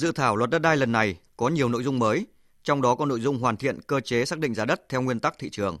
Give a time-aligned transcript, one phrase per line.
[0.00, 2.26] Dự thảo luật đất đai lần này có nhiều nội dung mới,
[2.62, 5.20] trong đó có nội dung hoàn thiện cơ chế xác định giá đất theo nguyên
[5.20, 5.78] tắc thị trường.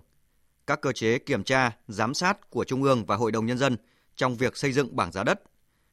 [0.66, 3.76] Các cơ chế kiểm tra, giám sát của Trung ương và Hội đồng Nhân dân
[4.16, 5.42] trong việc xây dựng bảng giá đất.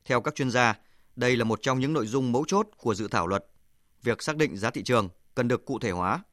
[0.05, 0.75] Theo các chuyên gia,
[1.15, 3.45] đây là một trong những nội dung mấu chốt của dự thảo luật.
[4.03, 6.23] Việc xác định giá thị trường cần được cụ thể hóa.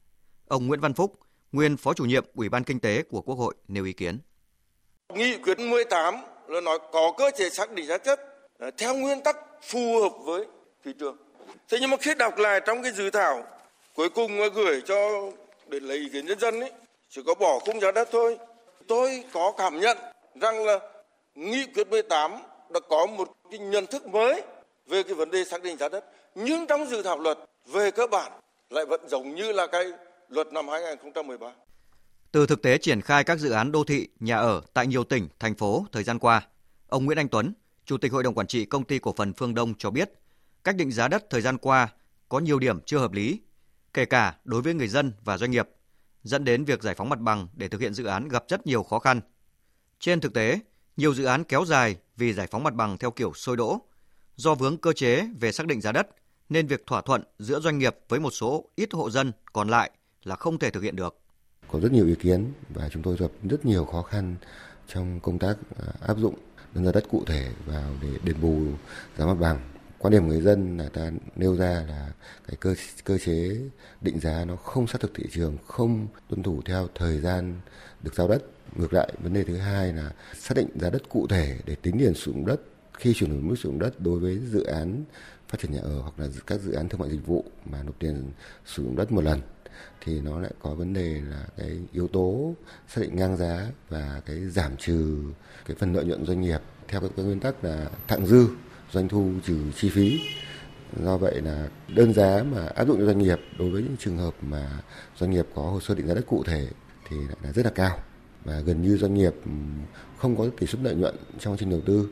[0.47, 1.19] Ông Nguyễn Văn Phúc,
[1.51, 4.19] nguyên Phó chủ nhiệm Ủy ban Kinh tế của Quốc hội nêu ý kiến.
[5.13, 6.15] Nghị quyết 18
[6.47, 8.19] là nói có cơ chế xác định giá đất
[8.59, 10.45] à, theo nguyên tắc phù hợp với
[10.83, 11.24] thị trường.
[11.69, 13.43] Thế nhưng mà khi đọc lại trong cái dự thảo
[13.95, 15.31] cuối cùng gửi cho
[15.67, 16.71] để lấy ý kiến nhân dân ấy
[17.09, 18.37] chỉ có bỏ khung giá đất thôi.
[18.87, 19.97] Tôi có cảm nhận
[20.41, 20.79] rằng là
[21.35, 22.31] nghị quyết 18
[22.69, 24.43] đã có một cái nhận thức mới
[24.87, 26.05] về cái vấn đề xác định giá đất.
[26.35, 28.31] Nhưng trong dự thảo luật về cơ bản
[28.69, 29.85] lại vẫn giống như là cái
[30.29, 31.47] luật năm 2013.
[32.31, 35.27] Từ thực tế triển khai các dự án đô thị, nhà ở tại nhiều tỉnh,
[35.39, 36.47] thành phố thời gian qua,
[36.87, 37.53] ông Nguyễn Anh Tuấn,
[37.85, 40.11] Chủ tịch Hội đồng Quản trị Công ty Cổ phần Phương Đông cho biết,
[40.65, 41.89] cách định giá đất thời gian qua
[42.29, 43.39] có nhiều điểm chưa hợp lý,
[43.93, 45.69] kể cả đối với người dân và doanh nghiệp,
[46.23, 48.83] dẫn đến việc giải phóng mặt bằng để thực hiện dự án gặp rất nhiều
[48.83, 49.21] khó khăn.
[49.99, 50.59] Trên thực tế,
[50.97, 53.81] nhiều dự án kéo dài vì giải phóng mặt bằng theo kiểu sôi đỗ,
[54.35, 56.07] do vướng cơ chế về xác định giá đất
[56.49, 59.91] nên việc thỏa thuận giữa doanh nghiệp với một số ít hộ dân còn lại
[60.23, 61.19] là không thể thực hiện được.
[61.71, 64.35] Có rất nhiều ý kiến và chúng tôi gặp rất nhiều khó khăn
[64.87, 66.35] trong công tác à, áp dụng
[66.73, 68.61] đơn giá đất cụ thể vào để đền bù
[69.17, 69.74] giá mặt bằng.
[69.97, 72.11] Quan điểm người dân là ta nêu ra là
[72.47, 73.57] cái cơ cơ chế
[74.01, 77.55] định giá nó không sát thực thị trường, không tuân thủ theo thời gian
[78.03, 78.43] được giao đất.
[78.75, 81.99] Ngược lại, vấn đề thứ hai là xác định giá đất cụ thể để tính
[81.99, 82.61] tiền sử dụng đất
[82.93, 85.03] khi chuyển đổi mức sử dụng đất đối với dự án
[85.47, 87.99] phát triển nhà ở hoặc là các dự án thương mại dịch vụ mà nộp
[87.99, 88.31] tiền
[88.65, 89.41] sử dụng đất một lần.
[90.01, 92.53] Thì nó lại có vấn đề là cái yếu tố
[92.87, 95.23] xác định ngang giá và cái giảm trừ
[95.65, 96.59] cái phần lợi nhuận doanh nghiệp.
[96.87, 98.47] Theo cái nguyên tắc là thặng dư
[98.91, 100.19] doanh thu trừ chi phí
[101.03, 104.17] do vậy là đơn giá mà áp dụng cho doanh nghiệp đối với những trường
[104.17, 104.79] hợp mà
[105.17, 106.67] doanh nghiệp có hồ sơ định giá đất cụ thể
[107.09, 107.99] thì lại là rất là cao
[108.45, 109.51] và gần như doanh nghiệp ừ,
[110.17, 112.09] không có tỷ suất lợi nhuận trong quá trình đầu tư.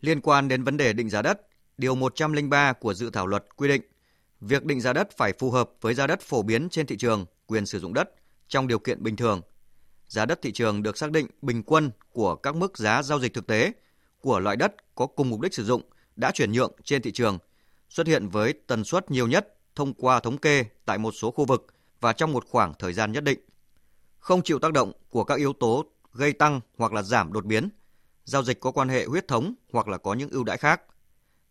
[0.00, 1.40] Liên quan đến vấn đề định giá đất,
[1.78, 3.82] Điều 103 của dự thảo luật quy định
[4.40, 7.26] việc định giá đất phải phù hợp với giá đất phổ biến trên thị trường,
[7.46, 8.10] quyền sử dụng đất
[8.48, 9.42] trong điều kiện bình thường.
[10.08, 13.34] Giá đất thị trường được xác định bình quân của các mức giá giao dịch
[13.34, 13.72] thực tế
[14.20, 15.82] của loại đất có cùng mục đích sử dụng
[16.16, 17.38] đã chuyển nhượng trên thị trường,
[17.88, 21.44] xuất hiện với tần suất nhiều nhất thông qua thống kê tại một số khu
[21.44, 21.66] vực
[22.00, 23.38] và trong một khoảng thời gian nhất định.
[24.18, 27.68] Không chịu tác động của các yếu tố gây tăng hoặc là giảm đột biến,
[28.24, 30.82] giao dịch có quan hệ huyết thống hoặc là có những ưu đãi khác–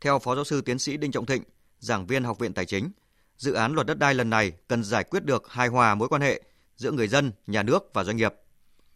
[0.01, 1.43] theo Phó Giáo sư Tiến sĩ Đinh Trọng Thịnh,
[1.79, 2.91] giảng viên Học viện Tài chính,
[3.37, 6.21] dự án luật đất đai lần này cần giải quyết được hài hòa mối quan
[6.21, 6.41] hệ
[6.75, 8.33] giữa người dân, nhà nước và doanh nghiệp.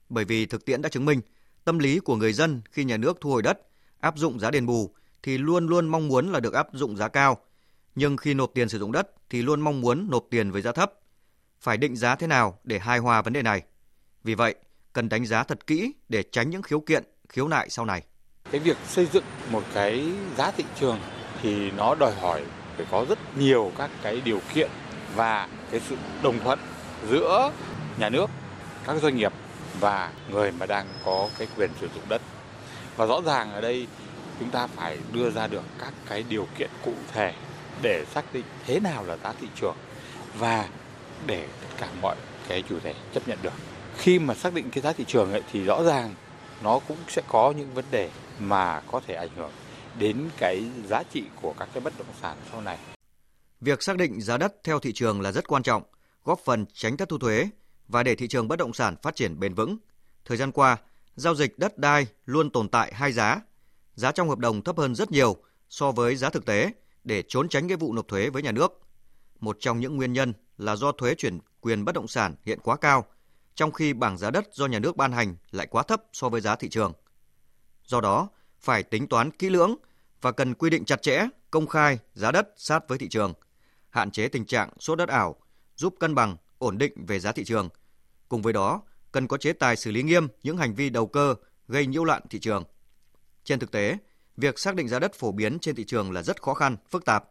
[0.09, 1.21] Bởi vì thực tiễn đã chứng minh,
[1.63, 3.59] tâm lý của người dân khi nhà nước thu hồi đất,
[3.99, 7.07] áp dụng giá đền bù thì luôn luôn mong muốn là được áp dụng giá
[7.07, 7.37] cao,
[7.95, 10.71] nhưng khi nộp tiền sử dụng đất thì luôn mong muốn nộp tiền với giá
[10.71, 10.93] thấp.
[11.59, 13.61] Phải định giá thế nào để hài hòa vấn đề này?
[14.23, 14.55] Vì vậy,
[14.93, 18.03] cần đánh giá thật kỹ để tránh những khiếu kiện, khiếu nại sau này
[18.51, 20.05] cái việc xây dựng một cái
[20.37, 20.99] giá thị trường
[21.41, 22.41] thì nó đòi hỏi
[22.77, 24.69] phải có rất nhiều các cái điều kiện
[25.15, 26.59] và cái sự đồng thuận
[27.09, 27.51] giữa
[27.99, 28.29] nhà nước,
[28.85, 29.33] các doanh nghiệp
[29.79, 32.21] và người mà đang có cái quyền sử dụng đất.
[32.95, 33.87] Và rõ ràng ở đây
[34.39, 37.33] chúng ta phải đưa ra được các cái điều kiện cụ thể
[37.81, 39.75] để xác định thế nào là giá thị trường
[40.37, 40.69] và
[41.27, 42.15] để tất cả mọi
[42.47, 43.53] cái chủ thể chấp nhận được.
[43.97, 46.15] Khi mà xác định cái giá thị trường ấy thì rõ ràng
[46.63, 49.51] nó cũng sẽ có những vấn đề mà có thể ảnh hưởng
[49.99, 52.77] đến cái giá trị của các cái bất động sản sau này.
[53.61, 55.83] Việc xác định giá đất theo thị trường là rất quan trọng,
[56.23, 57.49] góp phần tránh thất thu thuế
[57.91, 59.77] và để thị trường bất động sản phát triển bền vững.
[60.25, 60.77] Thời gian qua,
[61.15, 63.41] giao dịch đất đai luôn tồn tại hai giá.
[63.95, 65.37] Giá trong hợp đồng thấp hơn rất nhiều
[65.69, 66.71] so với giá thực tế
[67.03, 68.81] để trốn tránh nghĩa vụ nộp thuế với nhà nước.
[69.39, 72.75] Một trong những nguyên nhân là do thuế chuyển quyền bất động sản hiện quá
[72.75, 73.05] cao,
[73.55, 76.41] trong khi bảng giá đất do nhà nước ban hành lại quá thấp so với
[76.41, 76.93] giá thị trường.
[77.85, 79.75] Do đó, phải tính toán kỹ lưỡng
[80.21, 83.33] và cần quy định chặt chẽ, công khai giá đất sát với thị trường,
[83.89, 85.35] hạn chế tình trạng sốt đất ảo,
[85.75, 87.69] giúp cân bằng, ổn định về giá thị trường.
[88.31, 88.81] Cùng với đó,
[89.11, 91.35] cần có chế tài xử lý nghiêm những hành vi đầu cơ
[91.67, 92.63] gây nhiễu loạn thị trường.
[93.43, 93.97] Trên thực tế,
[94.37, 97.05] việc xác định giá đất phổ biến trên thị trường là rất khó khăn, phức
[97.05, 97.23] tạp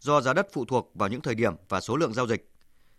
[0.00, 2.50] do giá đất phụ thuộc vào những thời điểm và số lượng giao dịch.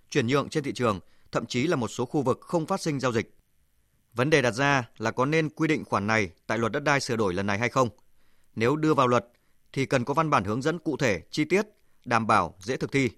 [0.09, 0.99] Chuyển nhượng trên thị trường
[1.31, 3.35] thậm chí là một số khu vực không phát sinh giao dịch.
[4.13, 6.99] Vấn đề đặt ra là có nên quy định khoản này tại luật đất đai
[6.99, 7.89] sửa đổi lần này hay không?
[8.55, 9.25] Nếu đưa vào luật
[9.73, 11.65] thì cần có văn bản hướng dẫn cụ thể, chi tiết,
[12.05, 13.09] đảm bảo dễ thực thi.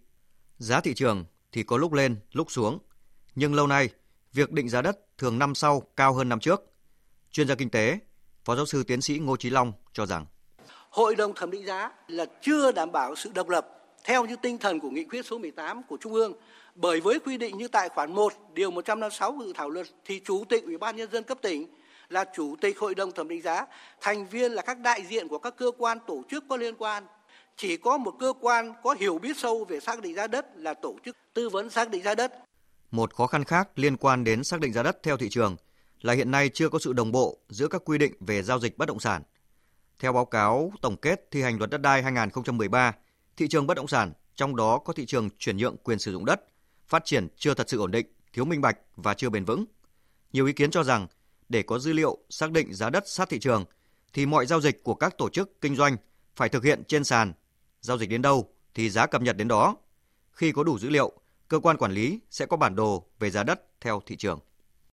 [0.57, 2.79] Giá thị trường thì có lúc lên, lúc xuống.
[3.35, 3.89] Nhưng lâu nay,
[4.33, 6.61] việc định giá đất thường năm sau cao hơn năm trước.
[7.31, 7.99] Chuyên gia kinh tế,
[8.45, 10.25] Phó giáo sư tiến sĩ Ngô Chí Long cho rằng
[10.89, 13.67] Hội đồng thẩm định giá là chưa đảm bảo sự độc lập
[14.03, 16.33] theo như tinh thần của nghị quyết số 18 của Trung ương.
[16.75, 20.21] Bởi với quy định như tại khoản 1 điều 156 của dự thảo luật thì
[20.25, 21.67] chủ tịch Ủy ban nhân dân cấp tỉnh
[22.09, 23.65] là chủ tịch hội đồng thẩm định giá,
[24.01, 27.03] thành viên là các đại diện của các cơ quan tổ chức có liên quan.
[27.57, 30.73] Chỉ có một cơ quan có hiểu biết sâu về xác định giá đất là
[30.73, 32.33] tổ chức tư vấn xác định giá đất.
[32.91, 35.55] Một khó khăn khác liên quan đến xác định giá đất theo thị trường
[36.01, 38.77] là hiện nay chưa có sự đồng bộ giữa các quy định về giao dịch
[38.77, 39.23] bất động sản.
[39.99, 42.95] Theo báo cáo tổng kết thi hành luật đất đai 2013,
[43.37, 46.25] thị trường bất động sản, trong đó có thị trường chuyển nhượng quyền sử dụng
[46.25, 46.41] đất,
[46.87, 49.65] phát triển chưa thật sự ổn định, thiếu minh bạch và chưa bền vững.
[50.33, 51.07] Nhiều ý kiến cho rằng
[51.49, 53.65] để có dữ liệu xác định giá đất sát thị trường
[54.13, 55.97] thì mọi giao dịch của các tổ chức kinh doanh
[56.35, 57.33] phải thực hiện trên sàn.
[57.81, 59.77] Giao dịch đến đâu thì giá cập nhật đến đó.
[60.31, 61.11] Khi có đủ dữ liệu,
[61.49, 64.39] cơ quan quản lý sẽ có bản đồ về giá đất theo thị trường.